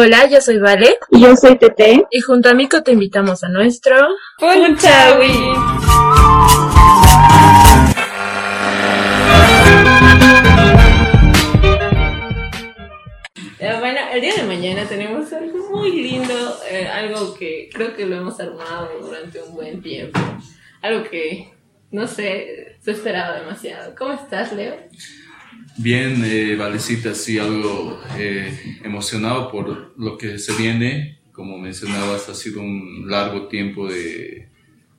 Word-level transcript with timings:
Hola, 0.00 0.28
yo 0.28 0.40
soy 0.40 0.58
Vale. 0.58 0.96
Y 1.10 1.22
yo 1.22 1.34
soy 1.34 1.58
Tete. 1.58 2.06
Y 2.12 2.20
junto 2.20 2.48
a 2.48 2.54
Mico 2.54 2.84
te 2.84 2.92
invitamos 2.92 3.42
a 3.42 3.48
nuestro... 3.48 3.96
¡Punchawi! 4.38 5.26
Eh, 13.58 13.76
bueno, 13.80 13.98
el 14.12 14.20
día 14.20 14.34
de 14.36 14.44
mañana 14.44 14.84
tenemos 14.88 15.32
algo 15.32 15.68
muy 15.72 15.90
lindo, 15.90 16.60
eh, 16.70 16.86
algo 16.86 17.34
que 17.34 17.68
creo 17.74 17.96
que 17.96 18.06
lo 18.06 18.18
hemos 18.18 18.38
armado 18.38 18.90
durante 19.00 19.42
un 19.42 19.52
buen 19.52 19.82
tiempo, 19.82 20.20
algo 20.80 21.10
que, 21.10 21.52
no 21.90 22.06
sé, 22.06 22.76
se 22.80 22.92
esperaba 22.92 23.40
demasiado. 23.40 23.96
¿Cómo 23.98 24.12
estás, 24.12 24.52
Leo? 24.52 24.76
Bien, 25.76 26.22
eh, 26.24 26.56
Valecita, 26.56 27.14
sí, 27.14 27.38
algo 27.38 28.00
eh, 28.16 28.80
emocionado 28.82 29.50
por 29.50 29.94
lo 29.96 30.18
que 30.18 30.38
se 30.38 30.54
viene. 30.56 31.18
Como 31.32 31.58
mencionabas, 31.58 32.28
ha 32.28 32.34
sido 32.34 32.62
un 32.62 33.08
largo 33.08 33.46
tiempo 33.46 33.88
de 33.88 34.48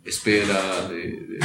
espera, 0.05 0.87
de, 0.89 1.39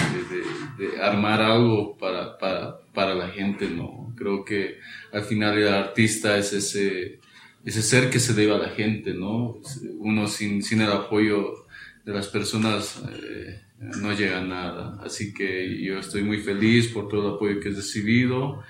armar 1.02 1.42
algo 1.42 1.96
para, 1.96 2.38
para, 2.38 2.78
para, 2.92 3.14
la 3.14 3.28
gente, 3.28 3.68
¿no? 3.68 4.12
Creo 4.16 4.44
que 4.44 4.78
al 5.12 5.24
final 5.24 5.58
el 5.58 5.68
artista 5.68 6.38
es 6.38 6.52
ese, 6.52 7.20
ese 7.64 7.82
ser 7.82 8.10
que 8.10 8.20
se 8.20 8.34
debe 8.34 8.54
a 8.54 8.58
la 8.58 8.68
gente, 8.68 9.14
¿no? 9.14 9.60
Uno 9.98 10.28
sin, 10.28 10.62
sin 10.62 10.80
el 10.80 10.92
apoyo 10.92 11.66
de 12.04 12.12
las 12.12 12.28
personas 12.28 13.02
eh, 13.22 13.60
no 14.00 14.12
llega 14.12 14.38
a 14.38 14.44
nada. 14.44 15.00
Así 15.02 15.34
que 15.34 15.82
yo 15.82 15.98
estoy 15.98 16.22
muy 16.22 16.38
feliz 16.38 16.88
por 16.88 17.08
todo 17.08 17.28
el 17.28 17.34
apoyo 17.34 17.60
que 17.60 17.70
he 17.70 17.72
recibido 17.72 18.62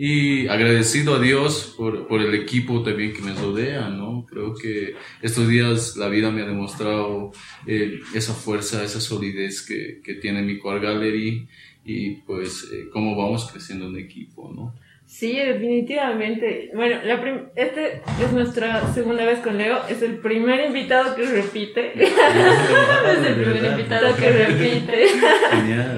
y 0.00 0.46
agradecido 0.46 1.16
a 1.16 1.20
Dios 1.20 1.74
por, 1.76 2.06
por, 2.06 2.20
el 2.22 2.32
equipo 2.36 2.84
también 2.84 3.12
que 3.12 3.20
me 3.20 3.34
rodea, 3.34 3.88
¿no? 3.88 4.24
Creo 4.30 4.54
que 4.54 4.94
estos 5.20 5.48
días 5.48 5.96
la 5.96 6.08
vida 6.08 6.30
me 6.30 6.42
ha 6.42 6.46
demostrado 6.46 7.32
eh, 7.66 7.98
esa 8.14 8.32
fuerza, 8.32 8.84
esa 8.84 9.00
solidez 9.00 9.66
que, 9.66 10.00
que 10.04 10.14
tiene 10.14 10.42
mi 10.42 10.56
Core 10.60 10.78
Gallery 10.78 11.48
y 11.84 12.10
pues 12.12 12.70
eh, 12.72 12.88
cómo 12.92 13.16
vamos 13.16 13.50
creciendo 13.50 13.88
en 13.88 13.96
equipo, 13.96 14.52
¿no? 14.54 14.72
Sí, 15.08 15.38
definitivamente. 15.38 16.70
Bueno, 16.74 17.00
la 17.02 17.14
este 17.56 18.02
es 18.20 18.32
nuestra 18.32 18.92
segunda 18.92 19.24
vez 19.24 19.38
con 19.38 19.56
Leo. 19.56 19.86
Es 19.88 20.02
el 20.02 20.18
primer 20.18 20.66
invitado 20.66 21.16
que 21.16 21.24
repite. 21.24 21.94
es 22.02 23.26
el 23.26 23.42
primer 23.42 23.64
invitado 23.72 24.14
que 24.14 24.30
repite. 24.30 25.04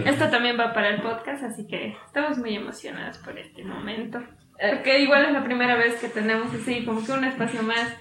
Esto 0.07 0.31
también 0.31 0.57
va 0.59 0.73
para 0.73 0.91
el 0.91 1.03
podcast, 1.03 1.43
así 1.43 1.67
que 1.67 1.97
estamos 2.07 2.39
muy 2.39 2.55
emocionados 2.55 3.19
por 3.19 3.37
este 3.37 3.65
momento. 3.65 4.23
Porque 4.61 5.01
igual 5.01 5.25
es 5.25 5.33
la 5.33 5.43
primera 5.43 5.77
vez 5.77 5.97
que 5.97 6.09
tenemos 6.09 6.55
así 6.55 6.85
como 6.85 7.05
que 7.05 7.11
un 7.11 7.25
espacio 7.25 7.65
más 7.65 7.93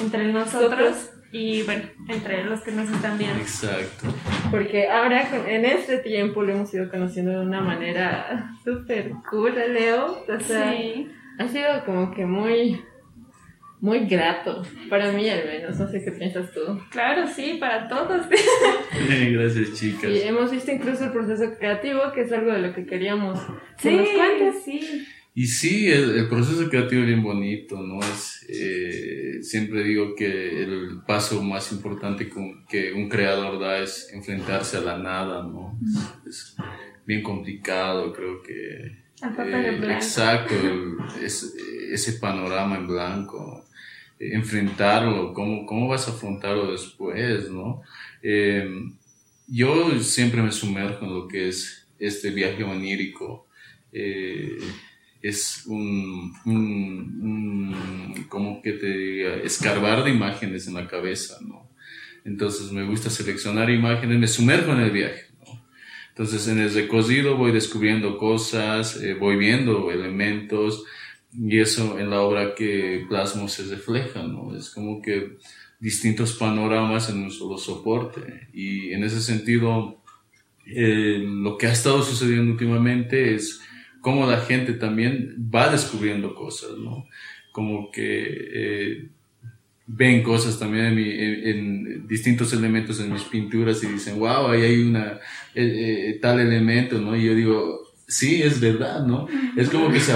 entre 0.00 0.32
nosotros 0.32 1.10
y 1.30 1.62
bueno, 1.62 1.82
entre 2.08 2.44
los 2.44 2.62
que 2.62 2.70
nos 2.72 2.90
están 2.90 3.18
viendo. 3.18 3.38
Exacto. 3.38 4.08
Porque 4.50 4.88
ahora 4.88 5.28
en 5.46 5.64
este 5.64 5.98
tiempo 5.98 6.42
lo 6.42 6.52
hemos 6.52 6.72
ido 6.72 6.88
conociendo 6.90 7.32
de 7.32 7.40
una 7.40 7.60
manera 7.60 8.52
súper 8.64 9.12
cool, 9.30 9.54
Leo. 9.54 10.24
O 10.26 10.40
sea, 10.40 10.72
sí. 10.72 11.10
ha 11.38 11.48
sido 11.48 11.84
como 11.84 12.14
que 12.14 12.24
muy, 12.24 12.82
muy 13.80 14.06
grato. 14.06 14.62
Para 14.88 15.12
mí 15.12 15.28
al 15.28 15.44
menos, 15.44 15.78
no 15.78 15.86
sé 15.88 16.02
qué 16.02 16.12
piensas 16.12 16.50
tú. 16.52 16.60
Claro, 16.90 17.26
sí, 17.26 17.58
para 17.60 17.88
todos. 17.88 18.26
Gracias, 19.30 19.74
chicas. 19.74 20.10
Y 20.10 20.22
hemos 20.22 20.50
visto 20.50 20.72
incluso 20.72 21.04
el 21.04 21.12
proceso 21.12 21.52
creativo, 21.58 22.00
que 22.14 22.22
es 22.22 22.32
algo 22.32 22.52
de 22.52 22.60
lo 22.60 22.74
que 22.74 22.86
queríamos. 22.86 23.38
Sí, 23.76 23.98
sí. 24.64 25.06
Y 25.38 25.46
sí, 25.46 25.88
el, 25.88 26.28
proceso 26.28 26.68
creativo 26.68 27.02
es 27.02 27.06
bien 27.06 27.22
bonito, 27.22 27.80
¿no? 27.80 28.00
Es, 28.00 28.44
eh, 28.48 29.38
siempre 29.40 29.84
digo 29.84 30.16
que 30.16 30.64
el 30.64 31.02
paso 31.06 31.40
más 31.44 31.70
importante 31.70 32.28
que 32.68 32.92
un 32.92 33.08
creador 33.08 33.60
da 33.60 33.78
es 33.78 34.10
enfrentarse 34.12 34.78
a 34.78 34.80
la 34.80 34.98
nada, 34.98 35.44
¿no? 35.44 35.78
Es, 36.26 36.56
bien 37.06 37.22
complicado, 37.22 38.12
creo 38.12 38.42
que... 38.42 38.78
Eh, 38.82 39.92
exacto, 39.92 40.56
ese 41.22 42.12
panorama 42.14 42.76
en 42.76 42.88
blanco, 42.88 43.64
enfrentarlo, 44.18 45.32
¿cómo, 45.34 45.64
¿cómo 45.66 45.86
vas 45.86 46.08
a 46.08 46.10
afrontarlo 46.10 46.72
después, 46.72 47.48
¿no? 47.48 47.82
Eh, 48.24 48.68
yo 49.46 50.00
siempre 50.00 50.42
me 50.42 50.50
sumerjo 50.50 51.04
en 51.04 51.14
lo 51.14 51.28
que 51.28 51.46
es 51.46 51.86
este 52.00 52.30
viaje 52.30 52.64
onírico. 52.64 53.46
Eh, 53.92 54.58
es 55.22 55.64
un, 55.66 56.34
como 58.28 58.62
que 58.62 58.72
te 58.72 58.86
diga, 58.86 59.34
escarbar 59.36 60.04
de 60.04 60.10
imágenes 60.10 60.66
en 60.68 60.74
la 60.74 60.86
cabeza, 60.86 61.38
¿no? 61.40 61.68
Entonces 62.24 62.72
me 62.72 62.84
gusta 62.84 63.10
seleccionar 63.10 63.70
imágenes, 63.70 64.18
me 64.18 64.26
sumerjo 64.26 64.72
en 64.72 64.80
el 64.80 64.90
viaje, 64.90 65.26
¿no? 65.46 65.64
Entonces 66.10 66.46
en 66.48 66.58
el 66.58 66.72
recorrido 66.72 67.36
voy 67.36 67.52
descubriendo 67.52 68.18
cosas, 68.18 68.96
eh, 69.02 69.14
voy 69.14 69.36
viendo 69.36 69.90
elementos 69.90 70.84
y 71.32 71.58
eso 71.58 71.98
en 71.98 72.10
la 72.10 72.20
obra 72.20 72.54
que 72.54 73.04
plasmo 73.08 73.48
se 73.48 73.64
refleja, 73.64 74.22
¿no? 74.22 74.56
Es 74.56 74.70
como 74.70 75.02
que 75.02 75.38
distintos 75.80 76.34
panoramas 76.34 77.08
en 77.08 77.22
un 77.22 77.30
solo 77.30 77.56
soporte 77.56 78.48
y 78.52 78.92
en 78.92 79.04
ese 79.04 79.20
sentido 79.20 80.02
eh, 80.66 81.18
lo 81.24 81.56
que 81.56 81.66
ha 81.66 81.72
estado 81.72 82.02
sucediendo 82.02 82.52
últimamente 82.52 83.34
es 83.34 83.62
cómo 84.00 84.26
la 84.26 84.38
gente 84.38 84.72
también 84.74 85.34
va 85.54 85.70
descubriendo 85.70 86.34
cosas, 86.34 86.78
¿no? 86.78 87.06
Como 87.52 87.90
que 87.90 88.24
eh, 88.52 89.08
ven 89.86 90.22
cosas 90.22 90.58
también 90.58 90.98
en, 90.98 92.06
distintos 92.06 92.52
elementos 92.52 93.00
en 93.00 93.12
mis 93.12 93.24
pinturas 93.24 93.82
y 93.82 93.86
dicen, 93.86 94.18
wow, 94.18 94.48
ahí 94.48 94.62
hay 94.62 94.82
una, 94.82 95.18
eh, 95.54 96.10
eh, 96.10 96.18
tal 96.20 96.40
elemento, 96.40 97.00
¿no? 97.00 97.16
Y 97.16 97.24
yo 97.24 97.34
digo, 97.34 97.80
sí, 98.06 98.42
es 98.42 98.60
verdad, 98.60 99.06
¿no? 99.06 99.26
Es 99.56 99.68
como 99.68 99.90
que 99.90 100.00
se 100.00 100.12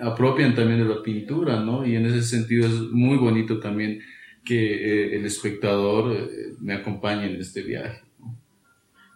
apropian 0.00 0.54
también 0.54 0.80
de 0.80 0.94
la 0.94 1.02
pintura, 1.02 1.60
¿no? 1.60 1.86
Y 1.86 1.96
en 1.96 2.06
ese 2.06 2.22
sentido 2.22 2.66
es 2.66 2.74
muy 2.92 3.16
bonito 3.16 3.58
también 3.58 4.00
que 4.44 5.16
el 5.16 5.24
espectador 5.24 6.30
me 6.60 6.74
acompañe 6.74 7.26
en 7.26 7.40
este 7.40 7.62
viaje. 7.62 8.03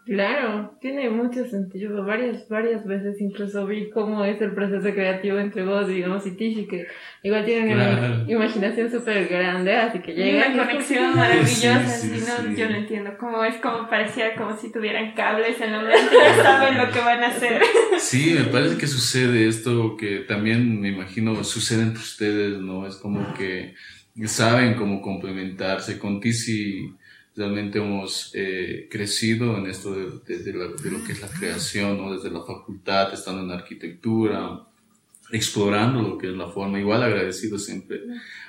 Claro, 0.08 0.74
tiene 0.80 1.10
mucho 1.10 1.46
sentido. 1.46 2.02
Varias, 2.02 2.48
varias 2.48 2.86
veces 2.86 3.20
incluso 3.20 3.66
vi 3.66 3.90
cómo 3.90 4.24
es 4.24 4.40
el 4.40 4.54
proceso 4.54 4.94
creativo 4.94 5.38
entre 5.38 5.66
vos, 5.66 5.86
digamos, 5.86 6.26
y 6.26 6.30
Tishi, 6.30 6.66
que 6.66 6.86
igual 7.22 7.44
tienen 7.44 7.74
una 7.74 8.24
imaginación 8.26 8.90
súper 8.90 9.28
grande, 9.28 9.76
así 9.76 9.98
que 9.98 10.14
llega. 10.14 10.46
Una 10.48 10.64
conexión 10.64 11.14
maravillosa, 11.14 11.86
si 11.86 12.08
no, 12.08 12.56
yo 12.56 12.70
no 12.70 12.76
entiendo. 12.76 13.18
Cómo 13.20 13.44
es 13.44 13.56
como 13.56 13.86
parecía 13.90 14.34
como 14.34 14.56
si 14.56 14.72
tuvieran 14.72 15.12
cables 15.12 15.60
en 15.60 15.72
la 15.72 15.82
mente, 15.82 16.16
ya 16.18 16.42
saben 16.42 16.78
lo 16.78 16.90
que 16.90 17.00
van 17.00 17.22
a 17.22 17.26
hacer. 17.26 17.60
Sí, 17.98 18.34
me 18.38 18.44
parece 18.44 18.78
que 18.78 18.86
sucede 18.86 19.46
esto 19.46 19.96
que 19.96 20.20
también 20.20 20.80
me 20.80 20.88
imagino 20.88 21.44
sucede 21.44 21.82
entre 21.82 22.00
ustedes, 22.00 22.58
¿no? 22.60 22.86
Es 22.86 22.96
como 22.96 23.34
que 23.34 23.74
saben 24.24 24.74
cómo 24.74 25.02
complementarse. 25.02 25.98
Con 25.98 26.20
Tishi 26.20 26.94
realmente 27.38 27.78
hemos 27.78 28.32
eh, 28.34 28.88
crecido 28.90 29.56
en 29.56 29.68
esto 29.68 29.94
de, 29.94 30.38
de, 30.38 30.52
lo 30.52 31.04
que 31.04 31.12
es 31.12 31.20
la 31.20 31.28
creación, 31.28 31.96
¿no? 31.96 32.12
desde 32.12 32.30
la 32.30 32.42
facultad, 32.42 33.14
estando 33.14 33.42
en 33.42 33.52
arquitectura, 33.52 34.66
explorando 35.30 36.02
lo 36.02 36.18
que 36.18 36.26
es 36.26 36.36
la 36.36 36.48
forma. 36.48 36.80
Igual 36.80 37.04
agradecido 37.04 37.56
siempre 37.56 38.00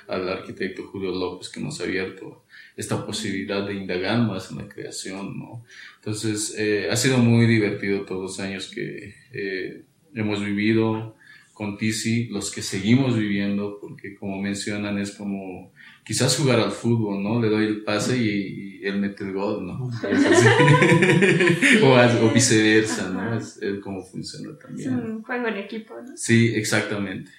al 0.08 0.28
arquitecto 0.28 0.88
Julio 0.88 1.12
López 1.12 1.48
que 1.48 1.60
nos 1.60 1.80
ha 1.80 1.84
abierto 1.84 2.44
esta 2.76 3.06
posibilidad 3.06 3.64
de 3.64 3.74
indagar 3.74 4.20
más 4.26 4.50
en 4.50 4.58
la 4.58 4.68
creación. 4.68 5.38
¿no? 5.38 5.64
Entonces, 5.96 6.56
eh, 6.58 6.88
ha 6.90 6.96
sido 6.96 7.18
muy 7.18 7.46
divertido 7.46 8.04
todos 8.04 8.22
los 8.22 8.40
años 8.40 8.70
que 8.74 9.14
eh, 9.32 9.84
hemos 10.14 10.44
vivido 10.44 11.14
con 11.54 11.76
Tizi, 11.78 12.26
los 12.28 12.50
que 12.50 12.62
seguimos 12.62 13.16
viviendo, 13.16 13.78
porque 13.80 14.16
como 14.16 14.40
mencionan 14.40 14.98
es 14.98 15.12
como 15.12 15.72
quizás 16.10 16.36
jugar 16.36 16.58
al 16.58 16.72
fútbol, 16.72 17.22
¿no? 17.22 17.40
Le 17.40 17.48
doy 17.48 17.66
el 17.66 17.84
pase 17.84 18.18
y, 18.18 18.80
él 18.82 18.98
mete 18.98 19.22
el 19.22 19.32
gol, 19.32 19.64
¿no? 19.64 19.84
o, 21.84 22.30
viceversa, 22.34 23.10
¿no? 23.10 23.38
Es, 23.38 23.60
como 23.80 24.02
funciona 24.02 24.58
también. 24.58 24.88
Es 24.88 24.94
un 25.04 25.22
juego 25.22 25.46
en 25.46 25.58
equipo, 25.58 25.94
¿no? 25.94 26.16
Sí, 26.16 26.52
exactamente. 26.56 27.30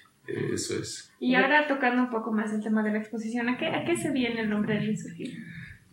Eso 0.54 0.80
es. 0.80 1.12
Y 1.20 1.34
ahora 1.34 1.68
tocando 1.68 2.04
un 2.04 2.08
poco 2.08 2.32
más 2.32 2.50
el 2.54 2.62
tema 2.62 2.82
de 2.82 2.92
la 2.92 3.00
exposición, 3.00 3.50
¿a 3.50 3.58
qué, 3.58 3.66
a 3.66 3.84
qué 3.84 3.94
se 3.94 4.10
viene 4.10 4.40
el 4.40 4.48
nombre 4.48 4.72
de 4.72 4.80
Resurgir? 4.86 5.36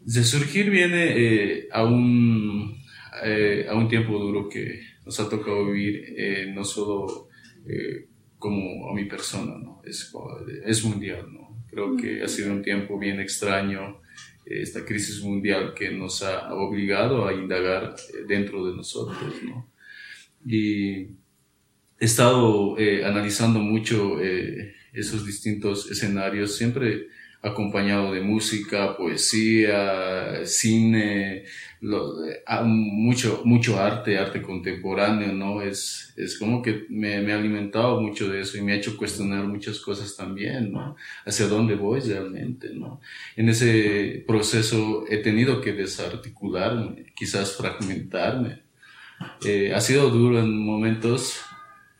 Resurgir 0.06 0.70
viene 0.70 1.18
eh, 1.18 1.68
a, 1.74 1.84
un, 1.84 2.78
eh, 3.26 3.68
a 3.70 3.76
un 3.76 3.90
tiempo 3.90 4.18
duro 4.18 4.48
que 4.48 4.84
nos 5.04 5.20
ha 5.20 5.28
tocado 5.28 5.66
vivir, 5.66 6.14
eh, 6.16 6.54
no 6.56 6.64
solo 6.64 7.28
como 8.38 8.90
a 8.90 8.94
mi 8.94 9.04
persona, 9.04 9.58
¿no? 9.62 9.82
Es, 9.84 10.14
es 10.64 10.86
mundial, 10.86 11.26
¿no? 11.34 11.49
Creo 11.70 11.96
que 11.96 12.24
ha 12.24 12.28
sido 12.28 12.52
un 12.52 12.62
tiempo 12.62 12.98
bien 12.98 13.20
extraño 13.20 14.02
eh, 14.46 14.62
esta 14.62 14.84
crisis 14.86 15.22
mundial 15.22 15.74
que 15.74 15.92
nos 15.92 16.24
ha 16.24 16.54
obligado 16.54 17.28
a 17.28 17.34
indagar 17.34 17.96
eh, 18.14 18.26
dentro 18.28 18.66
de 18.66 18.76
nosotros, 18.76 19.36
¿no? 19.44 19.70
Y 20.46 21.02
he 22.00 22.06
estado 22.06 22.78
eh, 22.78 23.06
analizando 23.06 23.60
mucho 23.60 24.20
esos 24.94 25.26
distintos 25.26 25.92
escenarios, 25.92 26.56
siempre 26.56 27.08
acompañado 27.42 28.14
de 28.14 28.22
música, 28.22 28.98
poesía, 28.98 30.46
cine, 30.46 31.46
mucho, 31.82 33.42
mucho 33.46 33.80
arte, 33.80 34.18
arte 34.18 34.42
contemporáneo, 34.42 35.32
¿no? 35.32 35.62
Es, 35.62 36.14
es 36.18 36.38
como 36.38 36.62
que 36.62 36.86
me, 36.90 37.22
me, 37.22 37.32
ha 37.32 37.38
alimentado 37.38 38.02
mucho 38.02 38.30
de 38.30 38.42
eso 38.42 38.58
y 38.58 38.62
me 38.62 38.74
ha 38.74 38.76
hecho 38.76 38.98
cuestionar 38.98 39.46
muchas 39.46 39.80
cosas 39.80 40.18
también, 40.18 40.74
¿no? 40.74 40.98
Hacia 41.26 41.48
dónde 41.48 41.76
voy 41.76 42.02
realmente, 42.02 42.72
¿no? 42.74 43.00
En 43.38 43.48
ese 43.48 44.24
proceso 44.28 45.06
he 45.10 45.18
tenido 45.18 45.62
que 45.62 45.72
desarticularme, 45.72 47.06
quizás 47.16 47.56
fragmentarme. 47.56 48.64
Eh, 49.46 49.74
ha 49.74 49.80
sido 49.80 50.10
duro 50.10 50.40
en 50.40 50.58
momentos, 50.58 51.40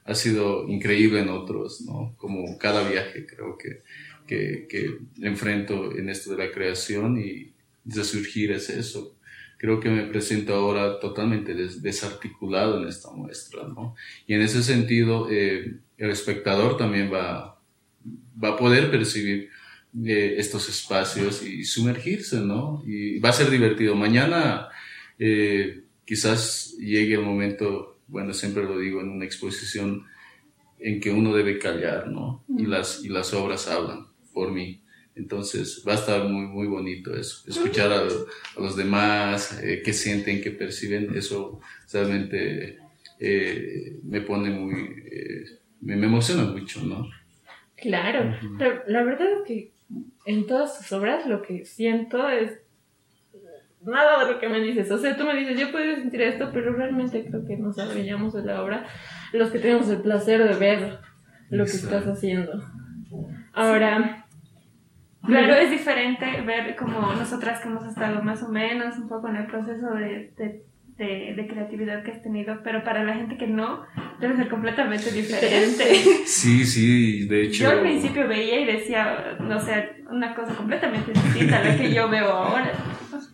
ha 0.04 0.16
sido 0.16 0.68
increíble 0.68 1.22
en 1.22 1.30
otros, 1.30 1.82
¿no? 1.82 2.14
Como 2.18 2.58
cada 2.58 2.88
viaje 2.90 3.26
creo 3.26 3.58
que, 3.58 3.84
que, 4.30 4.68
que 4.70 5.00
enfrento 5.26 5.98
en 5.98 6.08
esto 6.10 6.32
de 6.32 6.46
la 6.46 6.52
creación 6.52 7.20
y 7.20 7.52
de 7.84 8.04
surgir 8.04 8.52
es 8.52 8.70
eso 8.70 9.20
creo 9.60 9.82
que 9.82 9.90
me 9.90 10.04
presento 10.04 10.56
ahora 10.56 11.00
totalmente 11.02 11.54
desarticulado 11.54 12.82
en 12.82 12.88
esta 12.88 13.12
muestra, 13.12 13.68
¿no? 13.68 13.94
Y 14.26 14.34
en 14.34 14.42
ese 14.42 14.64
sentido, 14.64 15.28
eh, 15.30 15.80
el 15.98 16.10
espectador 16.10 16.78
también 16.78 17.12
va, 17.12 17.62
va 18.42 18.50
a 18.50 18.56
poder 18.56 18.90
percibir 18.90 19.50
eh, 20.06 20.36
estos 20.38 20.70
espacios 20.70 21.44
y 21.44 21.66
sumergirse, 21.66 22.40
¿no? 22.40 22.82
Y 22.88 23.20
va 23.20 23.30
a 23.30 23.34
ser 23.34 23.50
divertido. 23.50 23.96
Mañana 23.96 24.70
eh, 25.20 25.84
quizás 26.06 26.78
llegue 26.80 27.16
el 27.16 27.24
momento, 27.24 28.00
bueno, 28.08 28.34
siempre 28.34 28.64
lo 28.64 28.80
digo, 28.80 29.02
en 29.02 29.10
una 29.10 29.26
exposición 29.26 30.06
en 30.80 31.02
que 31.02 31.12
uno 31.12 31.36
debe 31.36 31.60
callar, 31.60 32.08
¿no? 32.08 32.46
Y 32.58 32.66
las, 32.66 33.04
y 33.04 33.10
las 33.10 33.34
obras 33.34 33.68
hablan 33.68 34.09
por 34.34 34.52
mí. 34.52 34.82
Entonces 35.16 35.84
va 35.88 35.94
a 35.94 35.96
estar 35.96 36.24
muy, 36.24 36.46
muy 36.46 36.68
bonito 36.68 37.14
eso. 37.16 37.44
Escuchar 37.48 37.92
a, 37.92 38.04
los 38.58 38.76
demás, 38.78 39.62
eh, 39.62 39.82
qué 39.84 39.92
sienten, 39.92 40.42
qué 40.42 40.52
perciben, 40.52 41.16
eso 41.16 41.60
realmente 41.92 42.80
eh, 43.20 44.00
me 44.04 44.22
pone 44.22 44.50
muy, 44.50 44.74
eh, 45.12 45.44
me, 45.82 45.94
emociona 45.94 46.44
mucho, 46.44 46.82
¿no? 46.84 47.10
Claro, 47.76 48.34
la 48.88 49.04
verdad 49.04 49.28
es 49.40 49.48
que 49.48 49.72
en 50.26 50.48
todas 50.48 50.78
tus 50.78 50.92
obras 50.94 51.26
lo 51.26 51.42
que 51.42 51.66
siento 51.66 52.30
es 52.30 52.60
nada 53.82 54.26
de 54.26 54.34
lo 54.34 54.40
que 54.40 54.50
me 54.50 54.62
dices. 54.62 54.90
O 54.92 54.98
sea, 54.98 55.18
tú 55.18 55.26
me 55.26 55.36
dices, 55.36 55.60
yo 55.60 55.72
puedo 55.72 55.96
sentir 55.96 56.22
esto, 56.22 56.50
pero 56.54 56.74
realmente 56.74 57.26
creo 57.26 57.46
que 57.46 57.58
nos 57.58 57.78
abrillamos 57.80 58.34
de 58.34 58.44
la 58.44 58.64
obra 58.64 58.86
los 59.34 59.52
que 59.52 59.60
tenemos 59.60 59.90
el 59.90 60.02
placer 60.02 60.44
de 60.44 60.56
ver 60.56 61.00
lo 61.50 61.66
que 61.66 61.72
estás 61.72 62.06
haciendo. 62.06 62.64
Ahora, 63.60 64.26
Claro, 65.26 65.54
es 65.56 65.70
diferente 65.70 66.26
ver 66.42 66.76
como 66.76 67.14
nosotras 67.14 67.60
que 67.60 67.68
hemos 67.68 67.86
estado 67.86 68.24
más 68.24 68.42
o 68.42 68.50
menos 68.50 68.98
un 68.98 69.10
poco 69.10 69.28
en 69.28 69.36
el 69.36 69.48
proceso 69.48 69.94
de, 69.94 70.32
de, 70.98 71.34
de, 71.36 71.48
creatividad 71.48 72.04
que 72.04 72.12
has 72.12 72.24
tenido, 72.24 72.62
pero 72.64 72.84
para 72.84 73.04
la 73.04 73.14
gente 73.14 73.38
que 73.38 73.46
no, 73.46 73.84
debe 74.20 74.38
ser 74.38 74.50
completamente 74.50 75.12
diferente. 75.12 75.84
Sí, 76.26 76.66
sí, 76.66 77.28
de 77.28 77.44
hecho. 77.44 77.64
Yo 77.64 77.70
al 77.72 77.82
principio 77.82 78.28
veía 78.28 78.62
y 78.62 78.66
decía, 78.66 79.38
no 79.40 79.60
sé, 79.60 80.04
una 80.10 80.34
cosa 80.34 80.56
completamente 80.56 81.12
distinta 81.12 81.60
a 81.60 81.64
la 81.64 81.78
que 81.78 81.94
yo 81.94 82.10
veo 82.10 82.30
ahora. 82.32 82.72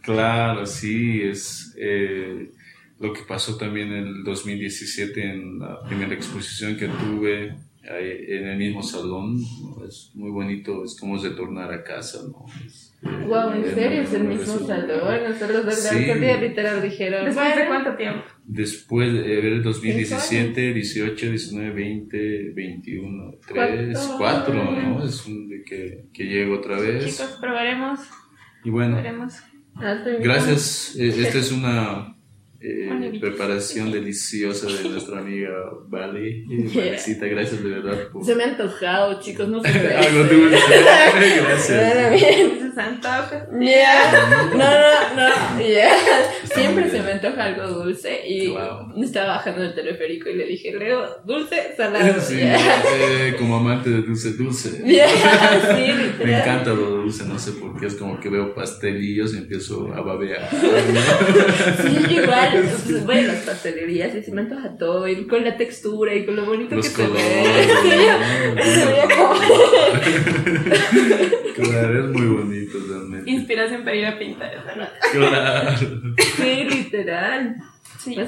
Claro, 0.01 0.65
sí, 0.65 1.21
es 1.21 1.75
eh, 1.79 2.51
lo 2.99 3.13
que 3.13 3.21
pasó 3.27 3.57
también 3.57 3.91
en 3.91 4.07
el 4.07 4.23
2017 4.23 5.23
en 5.23 5.59
la 5.59 5.81
primera 5.83 6.13
exposición 6.13 6.77
que 6.77 6.87
tuve 6.87 7.55
en 7.87 8.47
el 8.47 8.57
mismo 8.57 8.81
salón, 8.81 9.37
es 9.87 10.11
muy 10.15 10.31
bonito, 10.31 10.83
es 10.83 10.99
como 10.99 11.17
retornar 11.17 11.71
a 11.71 11.83
casa, 11.83 12.19
¿no? 12.27 12.45
wow, 13.27 13.51
¿en 13.51 13.75
serio 13.75 14.01
es 14.01 14.13
el 14.13 14.23
mismo 14.23 14.59
salón? 14.65 15.23
Nosotros 15.29 15.65
los 15.65 15.75
sí. 15.75 15.95
día 15.95 16.37
literal 16.37 16.81
dijeron. 16.81 17.25
¿Después 17.25 17.55
de 17.55 17.67
cuánto 17.67 17.95
tiempo? 17.95 18.23
Después 18.43 19.13
de 19.13 19.59
2017, 19.61 20.73
18, 20.73 21.29
19, 21.29 21.71
20, 21.71 22.51
21, 22.55 23.35
3, 23.47 24.15
4, 24.17 24.53
¿no? 24.53 25.05
Es 25.05 25.25
un 25.25 25.49
de 25.49 25.63
que, 25.63 26.05
que 26.13 26.23
llego 26.23 26.55
otra 26.55 26.79
vez. 26.79 27.05
Chicos, 27.05 27.37
probaremos. 27.39 27.99
Y 28.63 28.69
bueno, 28.71 28.97
ah, 29.75 30.03
gracias. 30.21 30.95
Eh, 30.97 31.09
esta 31.09 31.37
es 31.37 31.51
una 31.51 32.14
eh, 32.67 33.19
preparación 33.19 33.91
deliciosa 33.97 34.67
de 34.67 34.89
nuestra 34.89 35.19
amiga 35.19 35.49
Vale. 35.87 36.43
Yeah. 36.75 36.97
gracias 37.29 37.63
de 37.63 37.69
verdad. 37.69 37.97
Se 38.23 38.35
me 38.35 38.43
ha 38.43 38.47
antojado, 38.47 39.19
chicos, 39.21 39.47
no 39.47 39.61
sé. 39.61 39.69
Tuve 40.29 40.49
Gracias. 40.49 42.21
Se 42.75 42.81
antoja. 42.81 43.47
Yeah. 43.59 44.49
No, 44.51 44.57
no, 44.57 45.29
no. 45.29 45.59
Yeah. 45.63 45.95
Siempre 46.55 46.89
se 46.89 47.01
me 47.01 47.11
antoja 47.11 47.43
algo 47.43 47.67
dulce 47.67 48.27
y 48.27 48.53
estaba 49.01 49.27
bajando 49.35 49.63
el 49.63 49.75
teleférico 49.75 50.29
y 50.29 50.35
le 50.35 50.45
dije, 50.45 50.73
Leo, 50.77 51.05
dulce, 51.25 51.73
salado. 51.75 52.15
Sí, 52.25 52.39
eh, 52.41 53.35
como 53.37 53.57
amante 53.57 53.89
de 53.89 54.01
dulce, 54.01 54.33
dulce. 54.33 54.81
Yeah. 54.85 55.07
Sí, 55.75 56.23
me 56.23 56.39
encanta 56.39 56.71
lo 56.71 56.89
dulce, 56.89 57.25
no 57.25 57.37
sé 57.37 57.51
por 57.53 57.79
qué, 57.79 57.87
es 57.87 57.95
como 57.95 58.19
que 58.19 58.29
veo 58.29 58.53
pastelillos 58.53 59.33
y 59.33 59.37
empiezo 59.37 59.93
a 59.93 60.01
babear. 60.01 60.49
sí, 60.49 62.13
igual 62.13 62.49
entonces 62.55 63.05
voy 63.05 63.17
a 63.17 63.21
las 63.23 63.41
pastelerías 63.41 64.15
y 64.15 64.23
se 64.23 64.31
me 64.31 64.41
antoja 64.41 64.77
todo, 64.77 65.07
y 65.07 65.27
con 65.27 65.43
la 65.43 65.57
textura 65.57 66.13
y 66.13 66.25
con 66.25 66.35
lo 66.35 66.45
bonito 66.45 66.75
que 66.75 66.83
se 66.83 67.07
ve. 67.07 67.43
claro, 71.55 72.05
es 72.05 72.11
muy 72.11 72.27
bonito 72.27 72.77
realmente. 72.87 73.31
Inspiración 73.31 73.83
para 73.83 73.95
ir 73.95 74.05
a 74.05 74.19
pintar, 74.19 74.63
¿verdad? 74.65 74.89
Claro. 75.11 75.79
Sí, 76.45 76.63
literal. 76.63 77.55
Sí, 77.99 78.15
me 78.15 78.27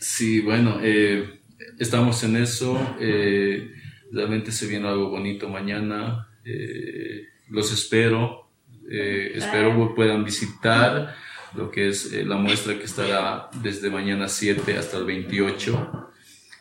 Sí, 0.00 0.40
bueno, 0.40 0.78
eh, 0.82 1.40
estamos 1.78 2.22
en 2.24 2.36
eso. 2.36 2.96
Eh, 3.00 3.70
realmente 4.12 4.52
se 4.52 4.66
viene 4.66 4.88
algo 4.88 5.10
bonito 5.10 5.48
mañana. 5.48 6.28
Eh, 6.44 7.26
los 7.48 7.72
espero. 7.72 8.48
Eh, 8.90 9.32
espero 9.34 9.88
que 9.88 9.94
puedan 9.94 10.24
visitar 10.24 11.14
lo 11.56 11.70
que 11.70 11.88
es 11.88 12.12
eh, 12.12 12.24
la 12.24 12.36
muestra 12.36 12.76
que 12.78 12.84
estará 12.84 13.48
desde 13.62 13.90
mañana 13.90 14.28
7 14.28 14.76
hasta 14.76 14.98
el 14.98 15.04
28 15.04 16.10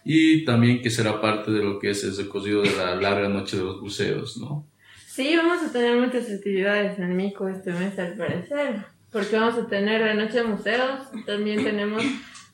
y 0.06 0.46
también 0.46 0.82
que 0.82 0.90
será 0.90 1.20
parte 1.20 1.52
de 1.52 1.64
lo 1.64 1.80
que 1.80 1.90
es 1.90 2.04
el 2.04 2.16
recorrido 2.16 2.62
de 2.62 2.76
la 2.76 2.96
larga 2.96 3.30
noche 3.30 3.58
de 3.58 3.64
los 3.64 3.82
museos, 3.82 4.38
¿no? 4.38 4.68
Sí, 5.08 5.36
vamos 5.36 5.64
a 5.64 5.72
tener 5.72 5.98
muchas 5.98 6.30
actividades 6.30 6.98
en 7.00 7.16
Mico 7.16 7.48
este 7.48 7.72
mes 7.72 7.98
al 8.00 8.16
parecer, 8.16 8.86
porque 9.14 9.38
vamos 9.38 9.58
a 9.60 9.68
tener 9.68 10.02
la 10.02 10.16
noche 10.16 10.40
de 10.40 10.44
museos, 10.44 11.10
también 11.26 11.64
tenemos 11.64 12.04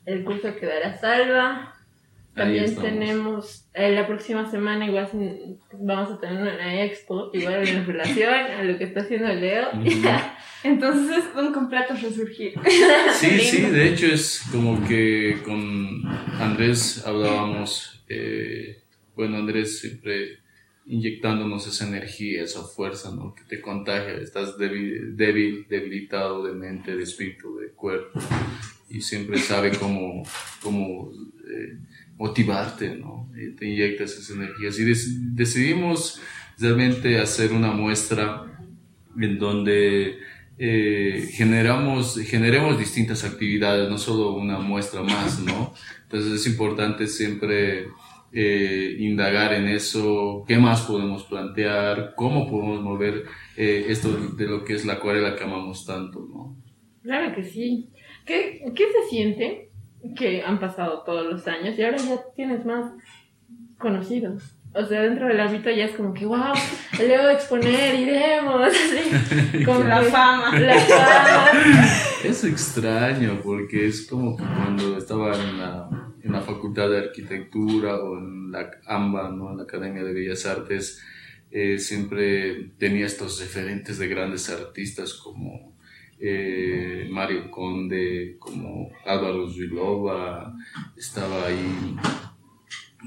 el 0.04 0.24
curso 0.24 0.54
que 0.54 0.66
dará 0.66 0.96
Salva, 0.98 1.74
también 2.34 2.76
tenemos 2.76 3.68
eh, 3.74 3.92
la 3.92 4.06
próxima 4.06 4.48
semana 4.50 4.86
igual 4.86 5.08
vamos 5.72 6.12
a 6.12 6.20
tener 6.20 6.40
una 6.40 6.84
expo 6.84 7.30
igual 7.32 7.66
en 7.66 7.86
relación 7.86 8.32
a 8.32 8.62
lo 8.62 8.78
que 8.78 8.84
está 8.84 9.00
haciendo 9.00 9.28
Leo. 9.28 9.68
Entonces 10.62 11.18
es 11.18 11.24
un 11.36 11.52
completo 11.52 11.94
resurgir. 11.94 12.54
Sí, 13.14 13.38
sí, 13.40 13.62
de 13.62 13.88
hecho 13.88 14.06
es 14.06 14.42
como 14.52 14.86
que 14.86 15.38
con 15.44 16.06
Andrés 16.38 17.02
hablábamos, 17.06 18.04
eh, 18.08 18.82
bueno, 19.16 19.38
Andrés 19.38 19.80
siempre 19.80 20.39
inyectándonos 20.90 21.68
esa 21.68 21.86
energía, 21.86 22.42
esa 22.42 22.62
fuerza, 22.64 23.14
¿no? 23.14 23.32
Que 23.32 23.44
te 23.44 23.60
contagia, 23.60 24.14
estás 24.14 24.58
débil, 24.58 25.16
débil 25.16 25.66
debilitado 25.68 26.44
de 26.44 26.52
mente, 26.52 26.96
de 26.96 27.04
espíritu, 27.04 27.56
de 27.58 27.68
cuerpo, 27.68 28.18
y 28.88 29.00
siempre 29.00 29.38
sabe 29.38 29.70
cómo, 29.78 30.24
cómo 30.60 31.12
eh, 31.48 31.78
motivarte, 32.18 32.96
¿no? 32.96 33.30
Y 33.36 33.54
te 33.54 33.66
inyectas 33.66 34.12
esas 34.12 34.30
energías. 34.36 34.80
Y 34.80 34.84
decidimos 35.32 36.20
realmente 36.58 37.20
hacer 37.20 37.52
una 37.52 37.70
muestra 37.70 38.46
en 39.16 39.38
donde 39.38 40.18
eh, 40.58 41.28
generamos, 41.32 42.18
generemos 42.18 42.80
distintas 42.80 43.22
actividades, 43.22 43.88
no 43.88 43.96
solo 43.96 44.32
una 44.32 44.58
muestra 44.58 45.04
más, 45.04 45.38
¿no? 45.38 45.72
Entonces 46.02 46.32
es 46.32 46.46
importante 46.48 47.06
siempre 47.06 47.86
eh, 48.32 48.96
indagar 48.98 49.52
en 49.54 49.68
eso, 49.68 50.44
qué 50.46 50.56
más 50.58 50.82
podemos 50.82 51.24
plantear, 51.24 52.14
cómo 52.16 52.48
podemos 52.48 52.80
mover 52.80 53.24
eh, 53.56 53.86
esto 53.88 54.08
de 54.36 54.46
lo 54.46 54.64
que 54.64 54.74
es 54.74 54.86
la 54.86 54.94
acuarela 54.94 55.36
que 55.36 55.44
amamos 55.44 55.84
tanto, 55.84 56.20
¿no? 56.32 56.56
Claro 57.02 57.34
que 57.34 57.42
sí. 57.42 57.90
¿Qué, 58.24 58.62
qué 58.74 58.84
se 58.84 59.08
siente 59.08 59.70
que 60.16 60.42
han 60.42 60.60
pasado 60.60 61.02
todos 61.04 61.26
los 61.26 61.46
años 61.48 61.78
y 61.78 61.82
ahora 61.82 61.96
ya 61.96 62.20
tienes 62.36 62.64
más 62.64 62.92
conocidos? 63.78 64.59
O 64.72 64.86
sea, 64.86 65.02
dentro 65.02 65.26
del 65.26 65.40
ámbito 65.40 65.68
ya 65.68 65.86
es 65.86 65.96
como 65.96 66.14
que, 66.14 66.24
wow, 66.26 66.54
Leo 66.98 67.22
a 67.22 67.32
exponer, 67.32 67.94
iremos, 67.94 68.60
así, 68.68 69.64
con 69.64 69.88
la 69.88 70.02
fama. 70.02 70.58
La 70.60 70.78
fama. 70.78 71.50
Es 72.24 72.44
extraño 72.44 73.40
porque 73.42 73.88
es 73.88 74.06
como 74.06 74.36
que 74.36 74.44
cuando 74.44 74.96
estaba 74.96 75.34
en 75.34 75.58
la, 75.58 76.12
en 76.22 76.32
la 76.32 76.40
Facultad 76.40 76.88
de 76.88 76.98
Arquitectura 76.98 77.96
o 77.96 78.16
en 78.16 78.52
la 78.52 78.70
AMBA, 78.86 79.30
¿no? 79.30 79.50
en 79.50 79.56
la 79.56 79.62
Academia 79.64 80.04
de 80.04 80.12
Bellas 80.12 80.46
Artes, 80.46 81.02
eh, 81.50 81.78
siempre 81.78 82.70
tenía 82.78 83.06
estos 83.06 83.40
referentes 83.40 83.98
de 83.98 84.06
grandes 84.06 84.50
artistas 84.50 85.14
como 85.14 85.74
eh, 86.20 87.08
Mario 87.10 87.50
Conde, 87.50 88.36
como 88.38 88.92
Álvaro 89.04 89.48
Zvilova, 89.50 90.54
estaba 90.96 91.46
ahí 91.46 91.96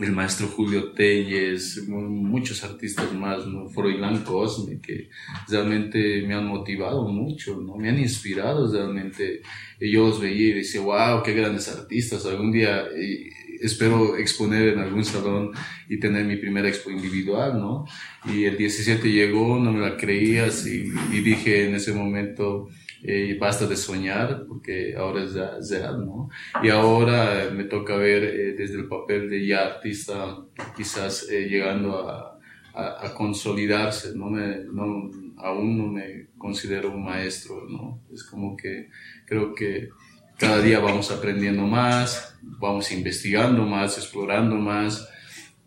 el 0.01 0.11
maestro 0.11 0.47
Julio 0.47 0.91
Telles, 0.91 1.87
muchos 1.87 2.63
artistas 2.63 3.13
más, 3.13 3.45
¿no? 3.45 3.69
Froilán 3.69 4.23
Cosme, 4.23 4.79
que 4.81 5.09
realmente 5.47 6.23
me 6.27 6.33
han 6.33 6.47
motivado 6.47 7.07
mucho, 7.07 7.61
¿no? 7.61 7.75
Me 7.75 7.89
han 7.89 7.99
inspirado 7.99 8.71
realmente. 8.71 9.41
Yo 9.79 10.07
los 10.07 10.19
veía 10.19 10.47
y 10.47 10.53
decía, 10.53 10.81
wow, 10.81 11.21
qué 11.23 11.33
grandes 11.33 11.67
artistas. 11.69 12.25
Algún 12.25 12.51
día 12.51 12.85
eh, 12.95 13.29
espero 13.61 14.17
exponer 14.17 14.69
en 14.69 14.79
algún 14.79 15.05
salón 15.05 15.51
y 15.87 15.99
tener 15.99 16.25
mi 16.25 16.37
primera 16.37 16.67
expo 16.67 16.89
individual, 16.89 17.59
¿no? 17.59 17.85
Y 18.25 18.45
el 18.45 18.57
17 18.57 19.11
llegó, 19.11 19.59
no 19.59 19.71
me 19.71 19.81
la 19.81 19.95
creías 19.97 20.65
y, 20.65 20.91
y 21.11 21.19
dije 21.21 21.67
en 21.67 21.75
ese 21.75 21.93
momento, 21.93 22.69
eh, 23.05 23.37
basta 23.39 23.67
de 23.67 23.75
soñar 23.75 24.45
porque 24.47 24.95
ahora 24.95 25.23
es 25.23 25.33
ya, 25.69 25.91
¿no? 25.91 26.29
Y 26.63 26.69
ahora 26.69 27.49
me 27.53 27.65
toca 27.65 27.97
ver 27.97 28.23
eh, 28.23 28.53
desde 28.53 28.75
el 28.75 28.87
papel 28.87 29.29
de 29.29 29.45
ya 29.45 29.65
artista 29.65 30.37
quizás 30.75 31.27
eh, 31.29 31.49
llegando 31.49 32.09
a, 32.09 32.39
a, 32.73 33.13
consolidarse, 33.13 34.15
¿no? 34.15 34.29
Me, 34.29 34.63
no, 34.71 35.11
aún 35.37 35.77
no 35.77 35.87
me 35.87 36.27
considero 36.37 36.91
un 36.91 37.03
maestro, 37.03 37.67
¿no? 37.69 38.01
Es 38.13 38.23
como 38.23 38.55
que 38.55 38.89
creo 39.25 39.53
que 39.53 39.89
cada 40.37 40.61
día 40.61 40.79
vamos 40.79 41.11
aprendiendo 41.11 41.63
más, 41.63 42.39
vamos 42.41 42.89
investigando 42.93 43.65
más, 43.65 43.97
explorando 43.97 44.55
más 44.55 45.09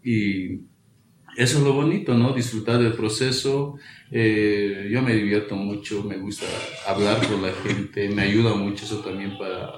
y 0.02 0.62
eso 1.36 1.58
es 1.58 1.64
lo 1.64 1.72
bonito, 1.74 2.14
¿no? 2.14 2.32
Disfrutar 2.32 2.78
del 2.78 2.94
proceso. 2.94 3.76
Eh, 4.10 4.88
yo 4.90 5.02
me 5.02 5.14
divierto 5.14 5.54
mucho, 5.54 6.02
me 6.02 6.16
gusta 6.16 6.46
hablar 6.86 7.26
con 7.26 7.42
la 7.42 7.52
gente, 7.52 8.08
me 8.08 8.22
ayuda 8.22 8.54
mucho 8.54 8.84
eso 8.84 9.00
también 9.00 9.36
para 9.36 9.72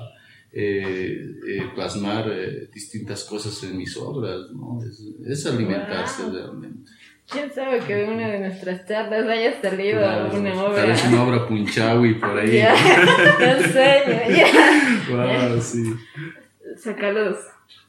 eh, 0.52 1.24
eh, 1.48 1.62
plasmar 1.74 2.30
distintas 2.72 3.24
cosas 3.24 3.62
en 3.64 3.76
mis 3.76 3.96
obras, 3.96 4.50
¿no? 4.52 4.78
Es, 5.26 5.46
alimentarse 5.46 6.30
realmente. 6.30 6.90
¿Quién 7.30 7.52
sabe 7.52 7.80
que 7.80 8.04
una 8.04 8.28
de 8.28 8.40
nuestras 8.40 8.86
charlas 8.86 9.28
haya 9.28 9.60
salido 9.60 10.08
alguna 10.08 10.62
obra? 10.62 10.76
Tal 10.76 10.88
vez 10.88 11.04
una 11.08 11.22
obra 11.24 11.46
punchawi 11.46 12.14
por 12.14 12.38
ahí. 12.38 12.56
Ya, 12.56 12.72
¿no? 13.40 13.72
sueño, 13.72 14.36
ya. 14.36 15.50
Wow, 15.50 15.60
sí. 15.60 15.94
Sacalos 16.78 17.36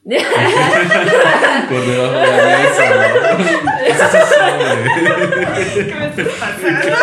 por 0.04 1.80
debajo 1.86 2.12
de 2.12 2.26
la 2.26 2.58
mesa, 2.58 2.84
¿no? 2.90 3.02
Eso 3.86 4.06
se 4.08 4.20
sabe. 4.22 4.64
¿Qué 5.74 5.94
me 5.94 6.06
estás 6.06 6.28
pasando? 6.40 6.96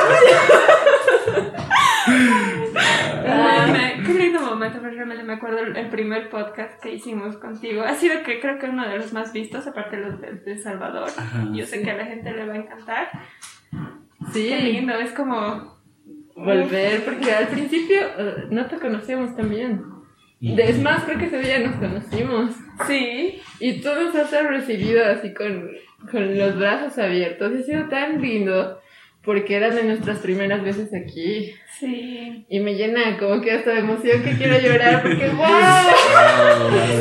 qué 4.05 4.13
lindo 4.13 4.41
momento, 4.41 4.79
realmente 4.79 5.23
me 5.23 5.33
acuerdo 5.33 5.59
el 5.59 5.89
primer 5.89 6.29
podcast 6.29 6.81
que 6.81 6.95
hicimos 6.95 7.37
contigo. 7.37 7.83
Ha 7.83 7.93
sido 7.93 8.23
que 8.23 8.39
creo 8.39 8.57
que 8.57 8.67
uno 8.67 8.87
de 8.87 8.97
los 8.97 9.13
más 9.13 9.31
vistos, 9.31 9.67
aparte 9.67 9.97
de 9.97 10.03
los 10.03 10.19
de, 10.19 10.57
Salvador. 10.57 11.09
Yo 11.53 11.65
sé 11.65 11.83
que 11.83 11.91
a 11.91 11.97
la 11.97 12.05
gente 12.05 12.31
le 12.31 12.47
va 12.47 12.53
a 12.53 12.57
encantar. 12.57 13.09
Sí. 14.33 14.47
Qué 14.49 14.59
lindo, 14.59 14.93
es 14.95 15.11
como 15.11 15.77
volver, 16.35 17.05
porque 17.05 17.31
al 17.31 17.47
principio 17.47 18.01
uh, 18.17 18.53
no 18.53 18.65
te 18.65 18.79
conocíamos 18.79 19.35
también. 19.35 19.96
Es 20.41 20.79
más, 20.79 21.03
creo 21.03 21.17
que 21.17 21.25
ese 21.25 21.39
día 21.39 21.59
nos 21.59 21.75
conocimos. 21.77 22.55
Sí. 22.87 23.41
Y 23.59 23.81
tú 23.81 23.89
nos 23.89 24.13
has 24.15 24.31
recibido 24.47 25.03
así 25.05 25.33
con, 25.33 25.71
con 26.11 26.37
los 26.37 26.57
brazos 26.57 26.97
abiertos. 26.99 27.51
Y 27.53 27.61
ha 27.61 27.63
sido 27.63 27.89
tan 27.89 28.21
lindo 28.21 28.79
porque 29.23 29.55
eran 29.55 29.75
de 29.75 29.83
nuestras 29.83 30.19
primeras 30.19 30.63
veces 30.63 30.89
aquí. 30.93 31.53
Sí. 31.79 32.45
Y 32.49 32.59
me 32.59 32.75
llena 32.75 33.17
como 33.17 33.41
que 33.41 33.51
hasta 33.51 33.71
de 33.71 33.79
emoción 33.79 34.23
que 34.23 34.37
quiero 34.37 34.59
llorar 34.59 35.01
porque 35.01 35.27
¡wow! 35.31 35.47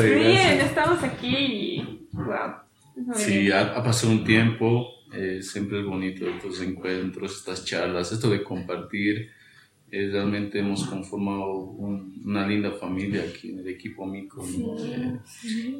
Bien, 0.01 0.59
estamos 0.59 1.03
aquí 1.03 1.37
y 1.37 2.07
¡wow! 2.13 3.13
Sí, 3.13 3.51
ha, 3.51 3.61
ha, 3.61 3.83
pasado 3.83 4.11
un 4.11 4.23
tiempo. 4.23 4.89
Eh, 5.13 5.41
siempre 5.41 5.79
es 5.79 5.85
bonito 5.85 6.27
estos 6.27 6.61
encuentros, 6.61 7.37
estas 7.37 7.63
charlas, 7.63 8.11
esto 8.11 8.29
de 8.29 8.43
compartir 8.43 9.31
eh, 9.89 10.09
realmente 10.11 10.59
hemos 10.59 10.85
conformado 10.85 11.53
una 11.53 12.45
linda 12.45 12.71
familia 12.73 13.23
aquí 13.23 13.51
en 13.51 13.59
el 13.59 13.69
equipo 13.69 14.05
Mico 14.05 14.45
eh, 14.45 15.17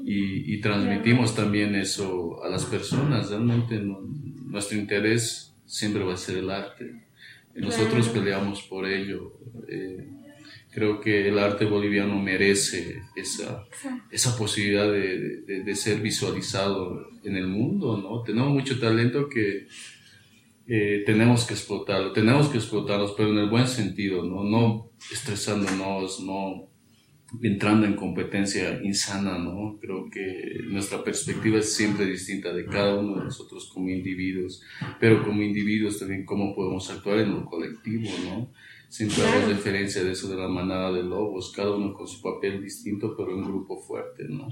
y, 0.05 0.53
y, 0.53 0.61
transmitimos 0.61 1.35
también 1.35 1.75
eso 1.75 2.41
a 2.41 2.47
las 2.47 2.63
personas. 2.65 3.29
Realmente 3.29 3.81
nuestro 3.81 4.77
interés 4.77 5.53
siempre 5.65 6.03
va 6.05 6.13
a 6.13 6.17
ser 6.17 6.37
el 6.37 6.49
arte. 6.49 7.03
Nosotros 7.53 8.07
peleamos 8.07 8.61
por 8.61 8.87
ello. 8.87 9.33
Eh, 9.67 10.07
creo 10.71 11.01
que 11.01 11.27
el 11.27 11.37
arte 11.37 11.65
boliviano 11.65 12.17
merece 12.17 13.01
esa, 13.15 13.65
esa 14.09 14.37
posibilidad 14.37 14.89
de, 14.89 15.41
de, 15.41 15.63
de, 15.63 15.75
ser 15.75 15.99
visualizado 15.99 17.09
en 17.23 17.35
el 17.35 17.47
mundo. 17.47 17.97
¿no? 17.97 18.21
Tenemos 18.23 18.53
mucho 18.53 18.79
talento 18.79 19.27
que 19.27 19.67
eh, 20.67 21.03
tenemos 21.05 21.45
que 21.45 21.53
explotarlo, 21.53 22.11
tenemos 22.11 22.49
que 22.49 22.57
explotarlos, 22.57 23.13
pero 23.15 23.29
en 23.29 23.37
el 23.37 23.49
buen 23.49 23.67
sentido, 23.67 24.23
¿no? 24.23 24.43
No 24.43 24.91
estresándonos, 25.11 26.19
no 26.21 26.67
entrando 27.41 27.85
en 27.85 27.95
competencia 27.95 28.81
insana, 28.83 29.37
¿no? 29.37 29.77
Creo 29.79 30.09
que 30.09 30.61
nuestra 30.65 31.03
perspectiva 31.03 31.59
es 31.59 31.73
siempre 31.73 32.05
distinta 32.05 32.53
de 32.53 32.65
cada 32.65 32.99
uno 32.99 33.17
de 33.17 33.25
nosotros 33.25 33.69
como 33.73 33.89
individuos, 33.89 34.61
pero 34.99 35.23
como 35.23 35.41
individuos 35.41 35.99
también 35.99 36.25
cómo 36.25 36.55
podemos 36.55 36.89
actuar 36.89 37.19
en 37.19 37.31
lo 37.31 37.45
colectivo, 37.45 38.09
¿no? 38.25 38.51
Siempre 38.89 39.23
hago 39.23 39.49
referencia 39.49 40.03
de 40.03 40.11
eso 40.11 40.29
de 40.29 40.37
la 40.37 40.47
manada 40.47 40.93
de 40.93 41.03
lobos, 41.03 41.51
cada 41.53 41.75
uno 41.75 41.93
con 41.93 42.07
su 42.07 42.21
papel 42.21 42.63
distinto, 42.63 43.15
pero 43.17 43.31
en 43.31 43.43
grupo 43.43 43.77
fuerte, 43.77 44.23
¿no? 44.29 44.47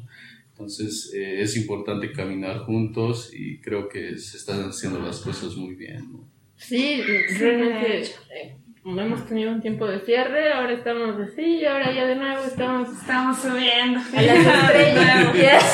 Entonces 0.56 1.12
eh, 1.14 1.42
es 1.42 1.58
importante 1.58 2.14
caminar 2.14 2.60
juntos 2.60 3.30
y 3.34 3.60
creo 3.60 3.90
que 3.90 4.18
se 4.18 4.38
están 4.38 4.62
haciendo 4.70 5.00
las 5.00 5.20
cosas 5.20 5.54
muy 5.58 5.76
bien. 5.76 6.14
¿no? 6.14 6.26
Sí, 6.56 7.02
realmente 7.02 8.04
eh, 8.04 8.56
hemos 8.86 9.28
tenido 9.28 9.52
un 9.52 9.62
tiempo 9.62 9.86
de 9.86 10.00
cierre, 10.00 10.54
ahora 10.54 10.72
estamos 10.72 11.20
así 11.20 11.42
y 11.42 11.66
ahora 11.66 11.94
ya 11.94 12.06
de 12.06 12.16
nuevo 12.16 12.42
estamos, 12.46 12.90
estamos 12.98 13.38
subiendo 13.38 14.00
a 14.00 14.22
las 14.22 14.38
estrellas. 14.48 15.74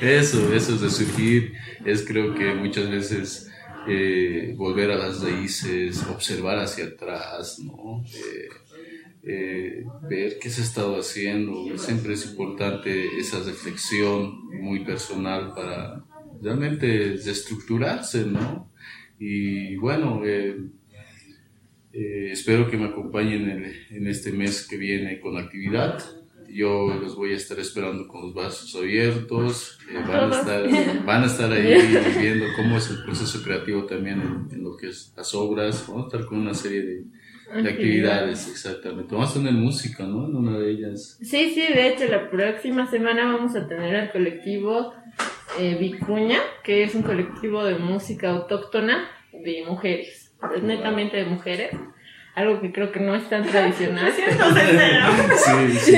eso, 0.02 0.52
eso 0.52 0.74
es 0.74 0.80
de 0.80 0.90
surgir, 0.90 1.52
es 1.84 2.04
creo 2.04 2.34
que 2.34 2.54
muchas 2.54 2.90
veces 2.90 3.52
eh, 3.86 4.52
volver 4.56 4.90
a 4.90 4.96
las 4.96 5.22
raíces, 5.22 6.02
observar 6.08 6.58
hacia 6.58 6.86
atrás, 6.86 7.60
¿no? 7.60 8.02
Eh, 8.12 8.48
ver 9.26 10.38
qué 10.40 10.50
se 10.50 10.60
ha 10.60 10.64
estado 10.64 11.00
haciendo. 11.00 11.76
Siempre 11.78 12.14
es 12.14 12.26
importante 12.26 13.18
esa 13.18 13.42
reflexión 13.42 14.46
muy 14.60 14.84
personal 14.84 15.52
para 15.54 16.04
realmente 16.40 16.86
desestructurarse, 16.86 18.24
¿no? 18.24 18.70
Y 19.18 19.76
bueno, 19.76 20.22
eh, 20.24 20.56
eh, 21.92 22.28
espero 22.30 22.70
que 22.70 22.76
me 22.76 22.86
acompañen 22.86 23.48
en, 23.48 23.72
en, 23.90 24.06
este 24.06 24.30
mes 24.30 24.66
que 24.68 24.76
viene 24.76 25.18
con 25.20 25.38
actividad. 25.38 25.98
Yo 26.48 26.94
los 27.00 27.16
voy 27.16 27.32
a 27.32 27.36
estar 27.36 27.58
esperando 27.58 28.06
con 28.06 28.22
los 28.22 28.34
brazos 28.34 28.74
abiertos. 28.76 29.78
van, 30.06 30.32
a 30.32 30.38
estar, 30.38 31.04
van 31.06 31.22
a 31.22 31.26
estar 31.26 31.50
ahí 31.50 31.74
viendo 32.20 32.46
cómo 32.54 32.76
es 32.76 32.90
el 32.90 33.02
proceso 33.04 33.42
creativo 33.42 33.84
también 33.86 34.20
en, 34.20 34.54
en 34.54 34.62
lo 34.62 34.76
que 34.76 34.88
es 34.88 35.12
las 35.16 35.34
obras. 35.34 35.86
Vamos 35.88 36.04
a 36.04 36.06
estar 36.16 36.28
con 36.28 36.38
una 36.38 36.54
serie 36.54 36.82
de, 36.82 37.04
de 37.54 37.70
actividades, 37.70 38.48
exactamente. 38.48 39.14
Vamos 39.14 39.30
a 39.30 39.34
tener 39.34 39.52
música, 39.52 40.04
¿no? 40.04 40.26
En 40.26 40.36
una 40.36 40.58
de 40.58 40.70
ellas. 40.70 41.18
Sí, 41.22 41.52
sí, 41.54 41.60
de 41.72 41.88
hecho, 41.88 42.06
la 42.06 42.28
próxima 42.28 42.90
semana 42.90 43.32
vamos 43.32 43.54
a 43.54 43.66
tener 43.68 43.94
al 43.96 44.12
colectivo 44.12 44.94
eh, 45.58 45.76
Vicuña, 45.78 46.38
que 46.62 46.82
es 46.82 46.94
un 46.94 47.02
colectivo 47.02 47.64
de 47.64 47.76
música 47.76 48.30
autóctona 48.30 49.08
de 49.32 49.64
mujeres, 49.66 50.32
es 50.54 50.62
netamente 50.62 51.16
de 51.16 51.24
mujeres. 51.24 51.70
Algo 52.34 52.60
que 52.60 52.70
creo 52.70 52.92
que 52.92 53.00
no 53.00 53.14
es 53.14 53.26
tan 53.30 53.46
tradicional. 53.46 54.12
sí, 54.12 54.22
sí. 55.78 55.80
sí. 55.80 55.96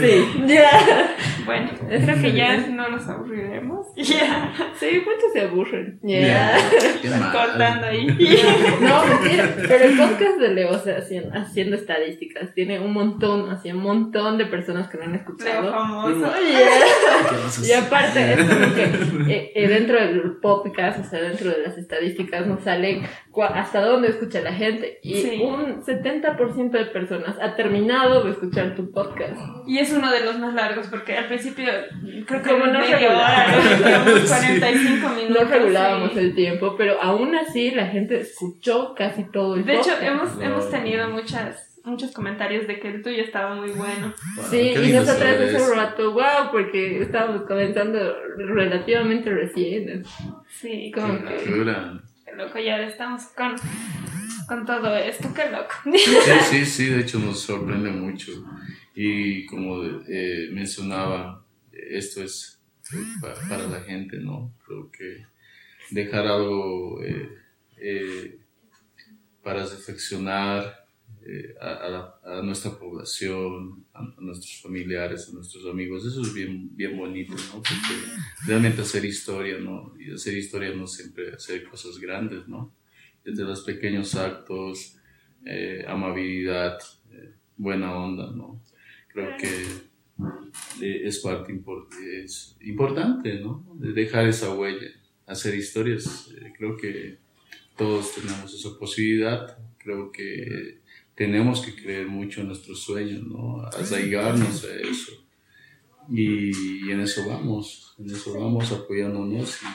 Sí, 0.00 0.44
ya. 0.46 1.16
Bueno, 1.44 1.70
creo 1.88 2.22
que 2.22 2.32
ya 2.32 2.56
no 2.56 2.88
nos 2.88 3.08
aburriremos. 3.08 3.86
Ya. 3.96 4.52
Sí, 4.78 5.02
muchos 5.04 5.32
se 5.32 5.40
aburren. 5.40 5.98
Ya. 6.02 6.56
Cortando 7.32 7.86
ahí. 7.86 8.06
No, 8.80 9.06
mentira. 9.06 9.54
Pero 9.56 9.84
el 9.84 9.96
podcast 9.96 10.38
de 10.38 10.48
Leo, 10.50 10.70
o 10.70 10.78
sea, 10.78 10.98
haciendo, 10.98 11.36
haciendo 11.36 11.76
estadísticas, 11.76 12.52
tiene 12.54 12.80
un 12.80 12.92
montón, 12.92 13.50
así 13.50 13.72
un 13.72 13.82
montón 13.82 14.36
de 14.36 14.46
personas 14.46 14.88
que 14.88 14.98
lo 14.98 15.04
han 15.04 15.14
escuchado. 15.14 15.62
Leo 15.62 15.72
famoso. 15.72 16.32
Y 17.64 17.72
aparte, 17.72 18.34
es 18.34 18.38
como 18.42 18.74
que 18.74 19.32
eh, 19.32 19.52
eh, 19.54 19.68
dentro 19.68 19.98
del 19.98 20.36
podcast, 20.42 21.00
o 21.00 21.08
sea, 21.08 21.20
dentro 21.20 21.50
de 21.50 21.62
las 21.62 21.78
estadísticas, 21.78 22.46
nos 22.46 22.62
sale 22.62 23.02
hasta 23.42 23.80
dónde 23.80 24.08
escucha 24.08 24.40
la 24.40 24.52
gente. 24.52 24.98
Y 25.02 25.42
un 25.42 25.82
70% 25.82 26.70
de 26.70 26.86
personas 26.86 27.36
ha 27.40 27.56
terminado 27.56 28.22
de 28.22 28.30
escuchar 28.30 28.74
tu 28.74 28.90
podcast. 28.90 29.40
Y 29.66 29.78
es 29.78 29.92
uno 29.92 30.10
de 30.10 30.24
los 30.24 30.38
más 30.38 30.54
largos, 30.54 30.86
porque 30.88 31.16
al 31.16 31.28
principio, 31.38 31.70
creo 32.26 32.42
que 32.42 32.50
Como 32.50 32.66
no 32.66 32.80
regulábamos. 32.80 33.80
hora, 33.80 34.04
luego 34.04 34.26
45 34.26 35.08
minutos. 35.10 35.30
No 35.44 35.50
regulábamos 35.50 36.12
sí. 36.12 36.18
el 36.18 36.34
tiempo, 36.34 36.74
pero 36.76 37.00
aún 37.02 37.34
así 37.34 37.70
la 37.70 37.86
gente 37.86 38.20
escuchó 38.20 38.94
casi 38.94 39.24
todo 39.24 39.56
el 39.56 39.64
De 39.64 39.76
hecho, 39.76 39.92
hemos, 40.00 40.36
No. 40.36 40.42
hemos 40.42 40.70
tenido 40.70 41.08
muchas, 41.10 41.80
muchos 41.84 42.12
comentarios 42.12 42.66
de 42.66 42.78
que 42.80 42.88
el 42.88 43.02
tuyo 43.02 43.22
estaba 43.22 43.54
muy 43.56 43.70
bueno. 43.70 44.12
Sí, 44.50 44.72
Qué 44.74 44.84
y 44.86 44.92
saber 45.04 45.42
hace 45.54 45.62
un 45.70 45.76
rato, 45.76 46.12
wow, 46.12 46.50
porque 46.50 47.00
estábamos 47.02 47.42
comenzando 47.42 47.98
relativamente 48.38 49.30
recién. 49.30 50.04
Sí, 50.48 50.90
Como 50.94 51.18
Qué 51.18 51.24
que... 51.36 51.50
locura. 51.50 52.00
qué 52.24 52.32
loco, 52.36 52.58
ya 52.58 52.80
estamos 52.80 53.22
con, 53.36 53.54
con 54.48 54.64
todo 54.64 54.96
esto, 54.96 55.28
qué 55.34 55.50
loco. 55.50 55.74
Sí, 55.98 56.32
sí, 56.42 56.64
sí, 56.64 56.86
de 56.88 57.00
hecho 57.00 57.18
nos 57.18 57.40
sorprende 57.40 57.90
mucho. 57.90 58.32
Y 58.94 59.44
como 59.46 59.82
eh, 60.08 60.48
mencionaba, 60.52 61.44
esto 61.72 62.22
es 62.22 62.60
eh, 62.92 62.96
pa- 63.20 63.34
para 63.48 63.66
la 63.66 63.80
gente, 63.80 64.18
¿no? 64.18 64.54
Creo 64.64 64.90
que 64.90 65.26
dejar 65.90 66.26
algo 66.26 67.02
eh, 67.02 67.28
eh, 67.78 68.38
para 69.42 69.66
reflexionar 69.66 70.84
a, 71.60 72.42
nuestra 72.42 72.78
población, 72.78 73.84
a, 73.94 74.02
nuestros 74.20 74.60
familiares, 74.60 75.28
a 75.28 75.32
nuestros 75.32 75.66
amigos, 75.66 76.04
eso 76.04 76.20
es 76.20 76.34
bien, 76.34 76.76
bien 76.76 76.96
bonito, 76.96 77.32
¿no? 77.32 77.54
Porque 77.54 77.94
realmente 78.46 78.82
hacer 78.82 79.04
historia, 79.06 79.58
¿no? 79.58 79.94
Y 79.98 80.12
hacer 80.12 80.36
historia 80.36 80.70
no 80.74 80.86
siempre 80.86 81.32
hacer 81.32 81.64
cosas 81.64 81.98
grandes, 81.98 82.46
¿no? 82.46 82.74
Desde 83.24 83.42
los 83.44 83.62
pequeños 83.62 84.14
actos, 84.14 84.98
amabilidad, 85.86 86.78
buena 87.56 87.96
onda, 87.96 88.30
¿no? 88.30 88.62
Creo 89.14 89.36
que 89.36 90.84
eh, 90.84 91.02
es 91.04 91.20
parte 91.20 91.56
es 92.24 92.56
importante, 92.62 93.38
¿no? 93.38 93.64
De 93.74 93.92
dejar 93.92 94.26
esa 94.26 94.52
huella, 94.52 94.88
hacer 95.24 95.54
historias. 95.54 96.32
Eh, 96.36 96.52
creo 96.58 96.76
que 96.76 97.18
todos 97.76 98.16
tenemos 98.16 98.52
esa 98.52 98.76
posibilidad. 98.76 99.56
Creo 99.78 100.10
que 100.10 100.80
tenemos 101.14 101.64
que 101.64 101.80
creer 101.80 102.08
mucho 102.08 102.40
en 102.40 102.48
nuestros 102.48 102.82
sueños, 102.82 103.22
¿no? 103.22 103.62
Arraigarnos 103.62 104.64
a 104.64 104.74
eso. 104.74 105.12
Y, 106.10 106.50
y 106.84 106.90
en 106.90 107.00
eso 107.00 107.26
vamos, 107.28 107.94
en 108.00 108.10
eso 108.10 108.38
vamos 108.38 108.72
apoyándonos 108.72 109.62
y 109.62 109.66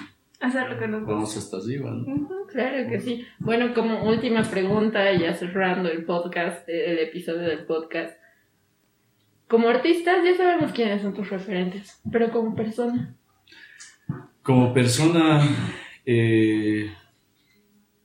Hacer 0.41 0.69
lo 0.69 0.79
que 0.79 0.87
nos 0.87 1.05
vamos 1.05 1.35
hasta 1.35 1.57
arriba, 1.57 1.91
¿no? 1.91 2.45
Claro 2.47 2.89
que 2.89 2.99
sí. 2.99 3.25
Bueno, 3.39 3.73
como 3.73 4.07
última 4.07 4.41
pregunta, 4.43 5.11
ya 5.13 5.33
cerrando 5.33 5.89
el 5.89 6.05
podcast, 6.05 6.67
eh, 6.69 6.91
el 6.91 6.99
episodio 6.99 7.41
del 7.41 7.65
podcast. 7.65 8.18
Como 9.49 9.67
artistas 9.67 10.23
ya 10.23 10.37
sabemos 10.37 10.71
quiénes 10.73 11.01
son 11.01 11.15
tus 11.15 11.27
referentes, 11.27 11.99
pero 12.11 12.31
como 12.31 12.55
persona. 12.55 13.17
Como 14.43 14.71
persona, 14.71 15.41
eh, 16.05 16.93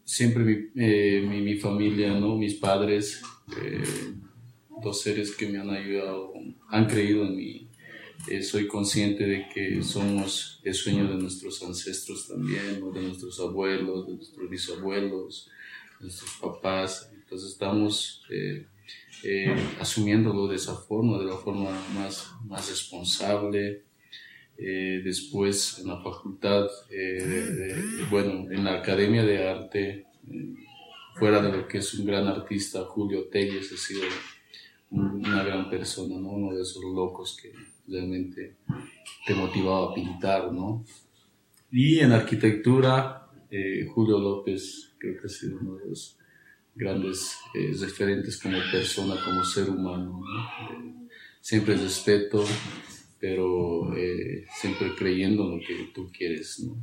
siempre 0.04 0.42
mi, 0.42 0.82
eh, 0.82 1.20
mi, 1.28 1.42
mi 1.42 1.56
familia, 1.56 2.14
¿no? 2.14 2.36
mis 2.36 2.54
padres, 2.54 3.22
eh, 3.60 3.82
dos 4.82 5.02
seres 5.02 5.36
que 5.36 5.46
me 5.46 5.58
han 5.58 5.68
ayudado, 5.68 6.32
han 6.70 6.86
creído 6.86 7.26
en 7.26 7.36
mí. 7.36 7.68
Soy 8.40 8.66
consciente 8.66 9.26
de 9.26 9.46
que 9.52 9.82
somos 9.82 10.62
el 10.64 10.72
sueño 10.72 11.06
de 11.08 11.16
nuestros 11.16 11.62
ancestros 11.62 12.26
también, 12.26 12.80
de 12.94 13.02
nuestros 13.02 13.38
abuelos, 13.38 14.06
de 14.06 14.14
nuestros 14.14 14.48
bisabuelos, 14.48 15.50
de 15.98 16.06
nuestros 16.06 16.38
papás. 16.40 17.10
Entonces 17.12 17.50
estamos 17.50 18.22
eh, 19.22 19.54
asumiéndolo 19.80 20.46
de 20.48 20.56
esa 20.56 20.74
forma, 20.74 21.18
de 21.18 21.24
la 21.26 21.36
forma 21.36 21.70
más, 21.94 22.32
más 22.46 22.68
responsable. 22.68 23.84
Eh, 24.56 25.00
después 25.04 25.80
en 25.80 25.88
la 25.88 26.00
facultad, 26.00 26.66
eh, 26.90 27.74
bueno, 28.10 28.48
en 28.52 28.62
la 28.64 28.74
Academia 28.78 29.24
de 29.24 29.48
Arte, 29.48 30.06
eh, 30.30 30.54
fuera 31.16 31.42
de 31.42 31.50
lo 31.56 31.66
que 31.66 31.78
es 31.78 31.92
un 31.94 32.06
gran 32.06 32.26
artista, 32.28 32.84
Julio 32.84 33.28
Telles 33.28 33.72
ha 33.72 33.76
sido 33.76 34.02
un- 34.90 35.26
una 35.26 35.42
gran 35.42 35.68
persona, 35.68 36.16
¿no? 36.20 36.28
Uno 36.30 36.54
de 36.54 36.62
esos 36.62 36.84
locos 36.84 37.36
que 37.40 37.52
realmente 37.88 38.56
te 39.26 39.34
motivaba 39.34 39.90
a 39.90 39.94
pintar, 39.94 40.52
¿no? 40.52 40.84
Y 41.72 41.98
en 41.98 42.12
arquitectura, 42.12 43.20
Julio 43.94 44.18
López 44.18 44.94
creo 44.98 45.20
que 45.20 45.26
ha 45.26 45.30
sido 45.30 45.58
uno 45.60 45.76
de 45.76 45.86
los 45.88 46.16
grandes 46.74 47.38
eh, 47.54 47.72
referentes 47.80 48.40
como 48.40 48.58
persona, 48.72 49.14
como 49.24 49.44
ser 49.44 49.70
humano, 49.70 50.20
¿no? 50.20 50.40
Eh, 50.76 51.08
siempre 51.40 51.74
respeto, 51.76 52.44
pero 53.20 53.94
eh, 53.96 54.44
siempre 54.54 54.94
creyendo 54.96 55.44
en 55.44 55.50
lo 55.52 55.58
que 55.58 55.90
tú 55.94 56.10
quieres, 56.16 56.60
¿no? 56.60 56.76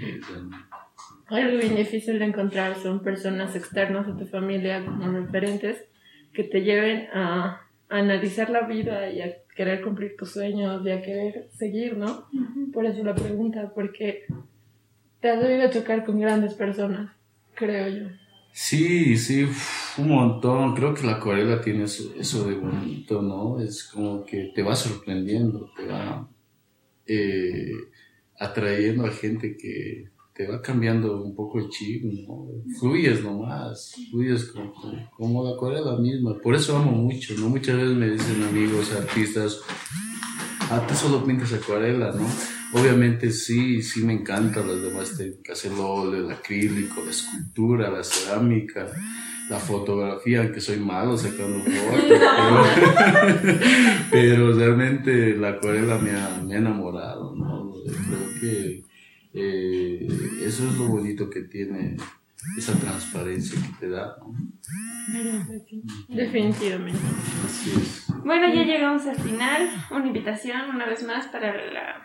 Eh. 0.00 0.20
Algo 1.26 1.58
bien 1.58 1.76
difícil 1.76 2.18
de 2.18 2.24
encontrar 2.24 2.76
son 2.76 3.02
personas 3.02 3.54
externas 3.54 4.06
a 4.08 4.16
tu 4.16 4.26
familia 4.26 4.84
como 4.84 5.12
referentes 5.12 5.84
que 6.32 6.44
te 6.44 6.62
lleven 6.62 7.08
a, 7.12 7.62
a 7.88 7.96
analizar 7.98 8.48
la 8.50 8.62
vida 8.62 9.10
y 9.10 9.20
a 9.20 9.36
querer 9.54 9.82
cumplir 9.82 10.16
tus 10.16 10.32
sueños 10.32 10.86
y 10.86 10.90
a 10.90 11.02
querer 11.02 11.48
seguir, 11.52 11.96
¿no? 11.96 12.28
Por 12.72 12.86
eso 12.86 13.02
la 13.02 13.14
pregunta, 13.14 13.72
porque 13.74 14.24
te 15.20 15.30
has 15.30 15.40
debido 15.42 15.70
chocar 15.70 16.04
con 16.04 16.20
grandes 16.20 16.54
personas, 16.54 17.10
creo 17.54 17.88
yo. 17.88 18.27
Sí, 18.52 19.16
sí, 19.16 19.48
un 19.98 20.08
montón. 20.08 20.74
Creo 20.74 20.94
que 20.94 21.06
la 21.06 21.16
acuarela 21.16 21.60
tiene 21.60 21.84
eso, 21.84 22.12
eso 22.18 22.48
de 22.48 22.54
bonito, 22.54 23.22
¿no? 23.22 23.60
Es 23.60 23.84
como 23.84 24.24
que 24.24 24.52
te 24.54 24.62
va 24.62 24.74
sorprendiendo, 24.74 25.70
te 25.76 25.86
va 25.86 26.28
eh, 27.06 27.72
atrayendo 28.38 29.06
a 29.06 29.10
gente 29.10 29.56
que 29.56 30.10
te 30.34 30.46
va 30.46 30.62
cambiando 30.62 31.20
un 31.20 31.34
poco 31.34 31.58
el 31.58 31.68
chip, 31.68 32.04
¿no? 32.04 32.46
Fluyes 32.78 33.24
nomás, 33.24 33.96
fluyes 34.10 34.44
como, 34.44 34.72
como 35.16 35.44
la 35.44 35.56
acuarela 35.56 35.98
misma. 35.98 36.38
Por 36.38 36.54
eso 36.54 36.76
amo 36.76 36.92
mucho, 36.92 37.34
¿no? 37.38 37.48
Muchas 37.48 37.76
veces 37.76 37.96
me 37.96 38.10
dicen 38.10 38.42
amigos, 38.44 38.92
artistas, 38.92 39.60
ah, 40.70 40.84
tú 40.86 40.94
solo 40.94 41.24
pintas 41.24 41.52
acuarela, 41.52 42.12
¿no? 42.12 42.26
Obviamente 42.72 43.30
sí, 43.30 43.82
sí 43.82 44.04
me 44.04 44.12
encantan 44.12 44.68
las 44.68 44.82
demás 44.82 45.16
técnicas, 45.16 45.64
el 45.64 45.72
óleo, 45.78 46.26
el 46.26 46.30
acrílico, 46.30 47.02
la 47.02 47.10
escultura, 47.10 47.90
la 47.90 48.04
cerámica, 48.04 48.86
la 49.48 49.58
fotografía, 49.58 50.42
aunque 50.42 50.60
soy 50.60 50.78
malo 50.78 51.16
sacando 51.16 51.60
fotos, 51.60 52.20
pero, 54.10 54.52
realmente 54.56 55.36
la 55.36 55.50
acuarela 55.50 55.98
me 55.98 56.10
ha, 56.10 56.42
me 56.44 56.54
ha 56.54 56.58
enamorado, 56.58 57.34
¿no? 57.34 57.72
Creo 57.84 58.40
que 58.40 58.84
eh, 59.32 60.06
eso 60.44 60.68
es 60.68 60.76
lo 60.76 60.88
bonito 60.88 61.30
que 61.30 61.42
tiene 61.42 61.96
esa 62.56 62.78
transparencia 62.78 63.60
que 63.60 63.86
te 63.86 63.88
da, 63.88 64.16
¿no? 64.20 64.34
Definitivamente. 66.08 67.00
Así 67.44 67.70
es. 67.70 68.04
Bueno, 68.24 68.52
ya 68.52 68.64
llegamos 68.64 69.06
al 69.06 69.16
final. 69.16 69.68
Una 69.90 70.06
invitación 70.06 70.70
una 70.74 70.86
vez 70.86 71.02
más 71.06 71.28
para 71.28 71.54
la... 71.72 72.02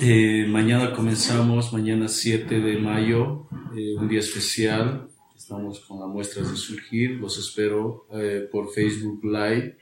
Eh, 0.00 0.46
mañana 0.48 0.92
comenzamos, 0.92 1.72
mañana 1.72 2.06
7 2.06 2.60
de 2.60 2.78
mayo, 2.78 3.48
eh, 3.76 3.96
un 3.96 4.08
día 4.08 4.20
especial. 4.20 5.08
Estamos 5.36 5.80
con 5.80 6.00
las 6.00 6.08
muestras 6.08 6.50
de 6.50 6.56
surgir. 6.56 7.12
Los 7.12 7.38
espero 7.38 8.06
eh, 8.12 8.48
por 8.50 8.70
Facebook 8.70 9.24
Live. 9.24 9.76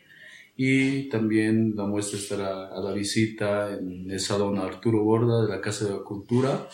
Y 0.57 1.11
también 1.11 1.75
la 1.77 1.85
muestra 1.85 2.19
estará 2.19 2.69
a 2.69 2.81
la 2.81 2.93
visita 2.93 3.75
en 3.75 4.11
el 4.11 4.21
Salón 4.21 4.57
Arturo 4.57 5.05
Borda 5.05 5.43
de 5.43 5.51
la 5.51 5.61
Casa 5.61 5.85
de 5.85 5.91
la 5.91 6.03
Cultura. 6.03 6.67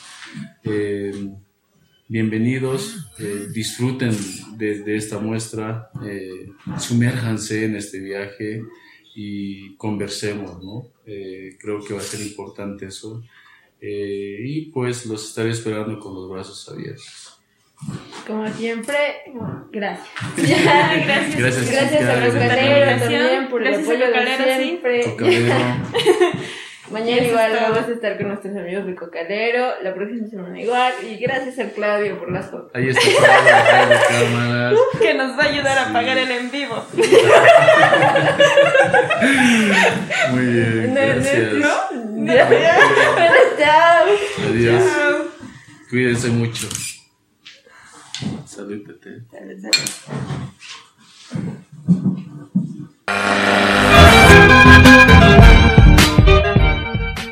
Bienvenidos, 2.09 3.11
eh, 3.19 3.47
disfruten 3.53 4.11
de, 4.59 4.81
de 4.81 4.97
esta 4.97 5.19
muestra, 5.19 5.91
eh, 6.05 6.51
sumérjanse 6.79 7.65
en 7.65 7.77
este 7.77 8.01
viaje 8.01 8.62
y 9.15 9.77
conversemos, 9.77 10.62
¿no? 10.62 10.88
Eh, 11.07 11.57
creo 11.59 11.83
que 11.83 11.95
va 11.95 12.01
a 12.01 12.03
ser 12.03 12.21
importante 12.21 12.87
eso. 12.87 13.23
Eh, 13.81 14.38
y 14.45 14.67
pues 14.67 15.07
los 15.07 15.29
estaré 15.29 15.51
esperando 15.51 15.99
con 15.99 16.15
los 16.15 16.29
brazos 16.31 16.69
abiertos. 16.69 17.41
Como 18.27 18.49
siempre, 18.53 18.97
gracias. 19.71 20.09
Ya, 20.37 20.95
gracias. 21.07 21.37
Gracias, 21.37 21.71
Gracias 21.71 22.05
a 22.05 22.25
los 22.25 22.35
Calero 22.35 22.75
Calero 22.75 23.01
también 23.01 23.49
por 23.49 23.67
el 23.67 23.75
apoyo 23.75 24.11
de 24.11 24.57
siempre. 24.62 25.17
Mañana 26.93 27.23
igual 27.23 27.53
todo. 27.53 27.61
vamos 27.73 27.89
a 27.89 27.93
estar 27.93 28.17
con 28.19 28.29
nuestros 28.29 28.57
amigos 28.57 28.87
de 28.87 28.95
Cocalero, 28.95 29.81
la 29.83 29.95
próxima 29.95 30.27
semana 30.29 30.61
igual. 30.61 30.93
Y 31.03 31.17
gracias 31.17 31.59
al 31.59 31.71
Claudio 31.73 32.19
por 32.19 32.31
las 32.31 32.51
fotos. 32.51 32.71
ahí 32.75 32.89
está 32.89 33.01
Claudio, 33.01 33.97
cámaras. 34.09 34.75
Que 35.01 35.15
nos 35.15 35.39
va 35.39 35.43
a 35.45 35.47
ayudar 35.47 35.79
a 35.79 35.93
pagar 35.93 36.19
el 36.19 36.31
en 36.31 36.51
vivo. 36.51 36.85
Muy 40.31 40.47
bien, 40.47 40.95
No, 40.95 41.01
no, 41.01 41.07
gracias. 41.07 41.53
¿no? 41.55 42.27
Ya. 42.27 42.47
Bueno, 43.15 43.35
chao. 43.59 44.07
Adiós. 44.49 44.83
Chao. 44.85 45.25
Cuídense 45.91 46.29
mucho. 46.29 46.69
Salud, 48.47 48.81
Tete. 48.87 49.23
Salud, 49.31 49.61
salud. 49.61 51.57